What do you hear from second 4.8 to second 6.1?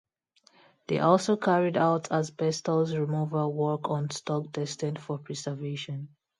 for preservation.